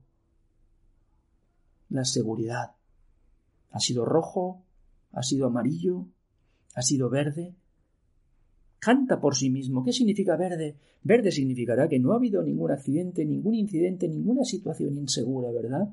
la 1.89 2.05
seguridad. 2.05 2.73
¿Ha 3.71 3.81
sido 3.81 4.05
rojo? 4.05 4.63
¿Ha 5.13 5.23
sido 5.23 5.47
amarillo? 5.47 6.07
¿Ha 6.75 6.83
sido 6.83 7.11
verde? 7.11 7.55
Canta 8.79 9.21
por 9.21 9.37
sí 9.37 9.51
mismo. 9.51 9.85
¿Qué 9.85 9.93
significa 9.93 10.37
verde? 10.37 10.77
Verde 11.03 11.31
significará 11.33 11.89
que 11.89 11.99
no 11.99 12.13
ha 12.13 12.17
habido 12.17 12.43
ningún 12.43 12.71
accidente, 12.71 13.25
ningún 13.25 13.55
incidente, 13.55 14.09
ninguna 14.09 14.45
situación 14.45 14.97
insegura, 14.97 15.51
¿verdad? 15.51 15.93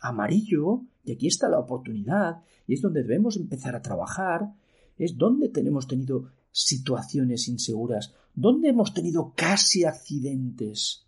Amarillo, 0.00 0.82
y 1.04 1.12
aquí 1.12 1.26
está 1.26 1.48
la 1.48 1.58
oportunidad, 1.58 2.42
y 2.66 2.74
es 2.74 2.82
donde 2.82 3.02
debemos 3.02 3.36
empezar 3.36 3.74
a 3.76 3.82
trabajar, 3.82 4.52
es 4.98 5.16
donde 5.16 5.48
tenemos 5.48 5.86
tenido 5.86 6.30
situaciones 6.50 7.48
inseguras, 7.48 8.14
donde 8.34 8.68
hemos 8.68 8.94
tenido 8.94 9.32
casi 9.36 9.84
accidentes. 9.84 11.06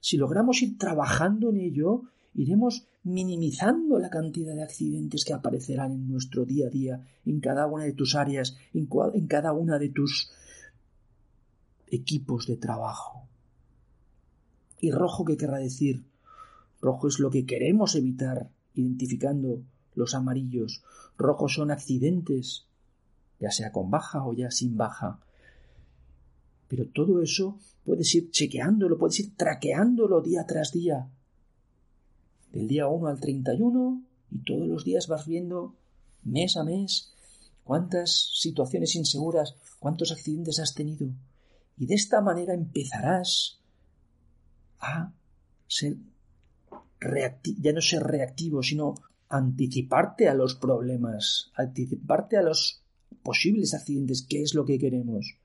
Si 0.00 0.16
logramos 0.16 0.62
ir 0.62 0.78
trabajando 0.78 1.50
en 1.50 1.60
ello, 1.60 2.02
iremos 2.34 2.86
minimizando 3.02 3.98
la 3.98 4.10
cantidad 4.10 4.54
de 4.54 4.62
accidentes 4.62 5.24
que 5.24 5.32
aparecerán 5.32 5.92
en 5.92 6.08
nuestro 6.08 6.44
día 6.44 6.66
a 6.66 6.70
día, 6.70 7.06
en 7.24 7.40
cada 7.40 7.66
una 7.66 7.84
de 7.84 7.92
tus 7.92 8.14
áreas, 8.14 8.56
en, 8.74 8.86
cada 9.26 9.52
una 9.52 9.78
de 9.78 9.88
tus 9.88 10.30
equipos 11.86 12.46
de 12.46 12.56
trabajo. 12.56 13.26
¿Y 14.80 14.90
rojo 14.90 15.24
qué 15.24 15.36
querrá 15.36 15.58
decir? 15.58 16.04
Rojo 16.80 17.08
es 17.08 17.18
lo 17.18 17.30
que 17.30 17.46
queremos 17.46 17.94
evitar, 17.94 18.50
identificando 18.74 19.62
los 19.94 20.14
amarillos. 20.14 20.82
Rojos 21.16 21.54
son 21.54 21.70
accidentes, 21.70 22.66
ya 23.40 23.50
sea 23.50 23.72
con 23.72 23.90
baja 23.90 24.24
o 24.24 24.32
ya 24.32 24.50
sin 24.50 24.76
baja. 24.76 25.20
Pero 26.68 26.86
todo 26.86 27.22
eso 27.22 27.58
puedes 27.84 28.14
ir 28.14 28.30
chequeándolo, 28.30 28.98
puedes 28.98 29.20
ir 29.20 29.36
traqueándolo 29.36 30.20
día 30.20 30.46
tras 30.46 30.72
día 30.72 31.08
del 32.52 32.68
día 32.68 32.88
1 32.88 33.08
al 33.08 33.20
31 33.20 34.02
y 34.30 34.38
todos 34.38 34.66
los 34.66 34.84
días 34.84 35.08
vas 35.08 35.26
viendo 35.26 35.74
mes 36.22 36.56
a 36.56 36.64
mes 36.64 37.12
cuántas 37.64 38.30
situaciones 38.34 38.94
inseguras, 38.96 39.54
cuántos 39.78 40.12
accidentes 40.12 40.58
has 40.58 40.74
tenido. 40.74 41.08
Y 41.76 41.86
de 41.86 41.94
esta 41.94 42.20
manera 42.20 42.54
empezarás 42.54 43.60
a 44.80 45.12
ser 45.66 45.96
ya 47.00 47.72
no 47.72 47.80
ser 47.80 48.02
reactivo, 48.02 48.62
sino 48.62 48.94
anticiparte 49.28 50.28
a 50.28 50.34
los 50.34 50.54
problemas, 50.54 51.52
anticiparte 51.54 52.36
a 52.36 52.42
los 52.42 52.82
posibles 53.22 53.74
accidentes, 53.74 54.22
que 54.22 54.42
es 54.42 54.54
lo 54.54 54.64
que 54.64 54.78
queremos. 54.78 55.36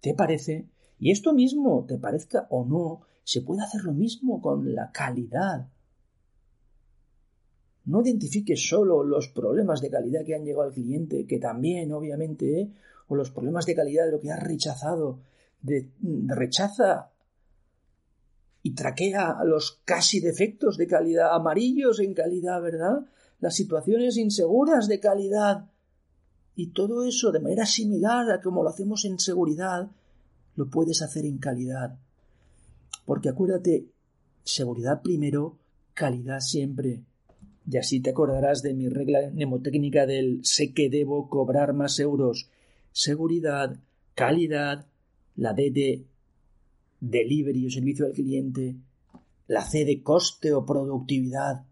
¿Te 0.00 0.14
parece? 0.14 0.66
Y 0.98 1.10
esto 1.10 1.32
mismo, 1.32 1.84
te 1.86 1.98
parezca 1.98 2.46
o 2.50 2.64
no, 2.64 3.06
se 3.24 3.42
puede 3.42 3.62
hacer 3.62 3.84
lo 3.84 3.92
mismo 3.92 4.40
con 4.40 4.74
la 4.74 4.90
calidad. 4.90 5.68
No 7.84 8.02
identifiques 8.02 8.68
solo 8.68 9.02
los 9.02 9.28
problemas 9.28 9.80
de 9.80 9.90
calidad 9.90 10.24
que 10.24 10.34
han 10.34 10.44
llegado 10.44 10.64
al 10.64 10.74
cliente, 10.74 11.26
que 11.26 11.38
también, 11.38 11.92
obviamente, 11.92 12.60
¿eh? 12.60 12.70
o 13.08 13.16
los 13.16 13.30
problemas 13.30 13.66
de 13.66 13.74
calidad 13.74 14.06
de 14.06 14.12
lo 14.12 14.20
que 14.20 14.30
has 14.30 14.42
rechazado. 14.42 15.20
De, 15.62 15.90
de 16.00 16.34
rechaza 16.34 17.10
y 18.62 18.74
traquea 18.74 19.38
los 19.44 19.80
casi 19.84 20.20
defectos 20.20 20.76
de 20.76 20.86
calidad, 20.86 21.34
amarillos 21.34 22.00
en 22.00 22.14
calidad, 22.14 22.60
¿verdad? 22.60 23.06
Las 23.40 23.54
situaciones 23.54 24.16
inseguras 24.16 24.86
de 24.86 25.00
calidad. 25.00 25.70
Y 26.56 26.68
todo 26.68 27.04
eso 27.04 27.32
de 27.32 27.40
manera 27.40 27.64
similar 27.64 28.30
a 28.30 28.42
como 28.42 28.62
lo 28.62 28.68
hacemos 28.68 29.04
en 29.06 29.18
seguridad, 29.18 29.88
lo 30.56 30.68
puedes 30.68 31.00
hacer 31.00 31.24
en 31.24 31.38
calidad. 31.38 31.96
Porque 33.06 33.30
acuérdate, 33.30 33.86
seguridad 34.44 35.00
primero, 35.00 35.56
calidad 35.94 36.40
siempre. 36.40 37.00
Y 37.70 37.78
así 37.78 38.00
te 38.00 38.10
acordarás 38.10 38.62
de 38.62 38.74
mi 38.74 38.88
regla 38.88 39.30
mnemotécnica 39.32 40.04
del 40.04 40.40
sé 40.44 40.74
que 40.74 40.90
debo 40.90 41.30
cobrar 41.30 41.72
más 41.72 41.98
euros. 41.98 42.50
Seguridad, 42.92 43.76
calidad, 44.14 44.86
la 45.36 45.54
D 45.54 45.70
de 45.70 46.04
delivery 47.00 47.66
o 47.66 47.70
servicio 47.70 48.06
al 48.06 48.12
cliente, 48.12 48.76
la 49.46 49.64
C 49.64 49.84
de 49.84 50.02
coste 50.02 50.52
o 50.52 50.64
productividad. 50.64 51.64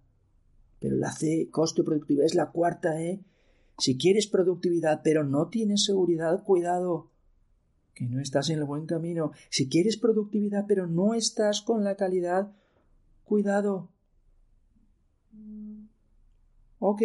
Pero 0.80 0.96
la 0.96 1.12
C, 1.12 1.48
coste 1.50 1.82
o 1.82 1.84
productividad, 1.84 2.26
es 2.26 2.34
la 2.34 2.50
cuarta 2.50 3.00
E. 3.00 3.20
Si 3.78 3.96
quieres 3.96 4.26
productividad 4.26 5.02
pero 5.04 5.24
no 5.24 5.48
tienes 5.48 5.84
seguridad, 5.84 6.42
cuidado 6.42 7.10
que 7.94 8.06
no 8.06 8.20
estás 8.20 8.50
en 8.50 8.58
el 8.58 8.64
buen 8.64 8.86
camino. 8.86 9.32
Si 9.50 9.68
quieres 9.68 9.96
productividad 9.96 10.66
pero 10.66 10.86
no 10.86 11.14
estás 11.14 11.62
con 11.62 11.84
la 11.84 11.96
calidad, 11.96 12.52
cuidado. 13.24 13.88
Ok. 16.78 17.02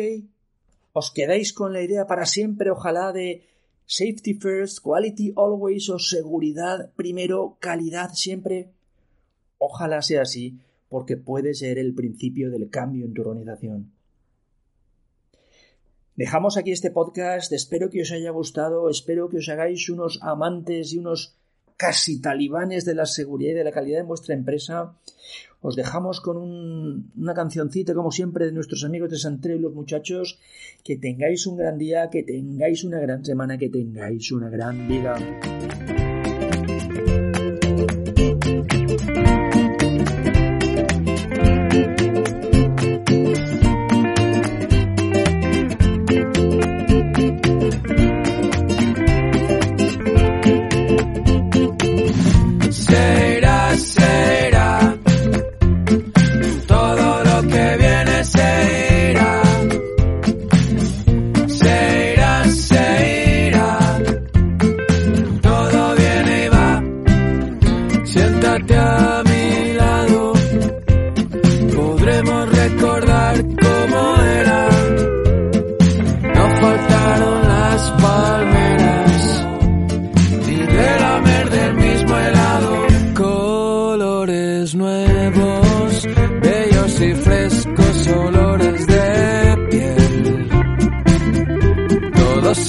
Os 0.93 1.11
quedáis 1.11 1.53
con 1.53 1.73
la 1.73 1.81
idea 1.81 2.05
para 2.05 2.27
siempre, 2.27 2.69
ojalá, 2.69 3.11
de 3.11 3.47
safety 3.85 4.33
first, 4.33 4.79
quality 4.81 5.33
always 5.35 5.89
o 5.89 5.99
seguridad 5.99 6.91
primero, 6.95 7.57
calidad 7.59 8.11
siempre. 8.13 8.69
Ojalá 9.57 10.01
sea 10.01 10.23
así, 10.23 10.59
porque 10.89 11.17
puede 11.17 11.53
ser 11.53 11.77
el 11.77 11.93
principio 11.93 12.51
del 12.51 12.69
cambio 12.69 13.05
en 13.05 13.13
tu 13.13 13.21
organización. 13.21 13.91
Dejamos 16.15 16.57
aquí 16.57 16.71
este 16.71 16.91
podcast, 16.91 17.51
espero 17.51 17.89
que 17.89 18.01
os 18.01 18.11
haya 18.11 18.29
gustado, 18.29 18.89
espero 18.89 19.29
que 19.29 19.37
os 19.37 19.49
hagáis 19.49 19.89
unos 19.89 20.19
amantes 20.21 20.93
y 20.93 20.99
unos 20.99 21.35
casi 21.77 22.21
talibanes 22.21 22.85
de 22.85 22.95
la 22.95 23.05
seguridad 23.05 23.51
y 23.51 23.55
de 23.55 23.63
la 23.63 23.71
calidad 23.71 23.99
de 23.99 24.03
vuestra 24.03 24.35
empresa. 24.35 24.95
Os 25.61 25.75
dejamos 25.75 26.19
con 26.19 26.37
un, 26.37 27.11
una 27.15 27.33
cancioncita, 27.33 27.93
como 27.93 28.11
siempre, 28.11 28.45
de 28.45 28.51
nuestros 28.51 28.83
amigos 28.83 29.09
de 29.09 29.17
Santreo 29.17 29.55
y 29.55 29.59
los 29.59 29.73
muchachos. 29.73 30.39
Que 30.83 30.97
tengáis 30.97 31.47
un 31.47 31.57
gran 31.57 31.77
día, 31.77 32.09
que 32.09 32.23
tengáis 32.23 32.83
una 32.83 32.99
gran 32.99 33.23
semana, 33.23 33.57
que 33.57 33.69
tengáis 33.69 34.31
una 34.31 34.49
gran 34.49 34.87
vida. 34.87 35.15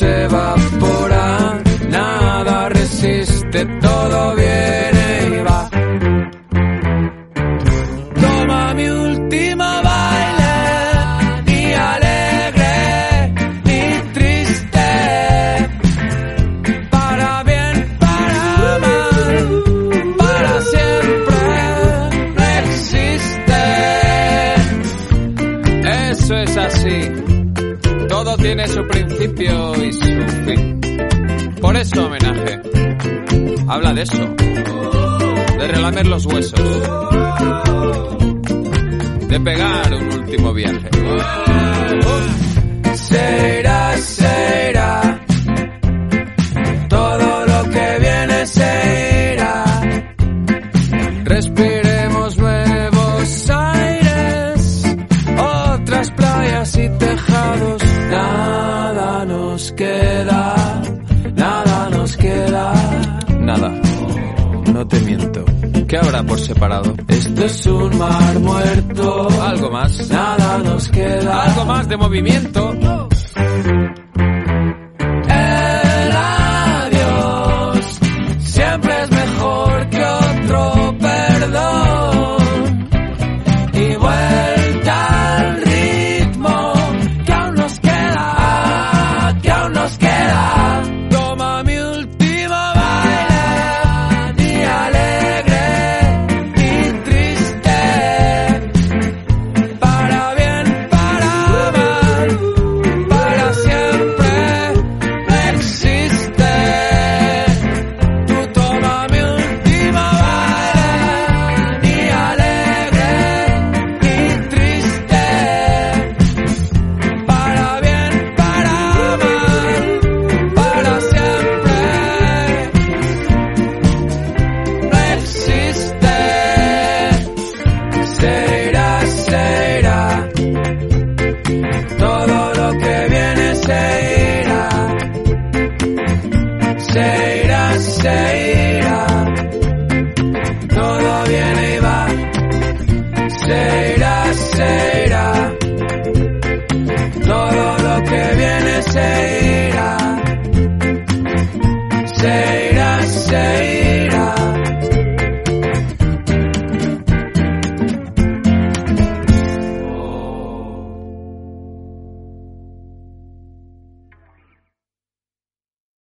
se 0.05 0.27
va 0.29 0.64
y 29.27 29.93
su 29.93 30.05
fin. 30.45 30.81
Por 31.61 31.77
eso 31.77 32.07
homenaje. 32.07 32.61
Habla 33.67 33.95
de 33.95 34.03
eso. 34.03 34.19
De 34.19 35.69
relamer 35.69 36.07
los 36.07 36.27
huesos. 36.27 36.61
De 39.29 39.41
pegar 39.41 39.95
un 39.95 40.21
último 40.21 40.53
viaje. 40.53 40.91
¿Qué 65.95 65.99
habrá 65.99 66.25
por 66.25 66.41
separado? 66.41 66.93
Esto 67.07 67.45
es 67.45 67.67
un 67.67 67.97
mar 67.97 68.41
muerto. 68.41 69.29
Algo 69.41 69.71
más. 69.71 70.11
Nada 70.11 70.59
nos 70.59 70.89
queda. 70.89 71.45
Algo 71.45 71.65
más 71.67 71.89
de 71.89 71.97
movimiento. 71.97 72.75